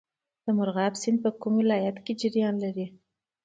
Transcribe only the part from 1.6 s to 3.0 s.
ولایت کې جریان لري؟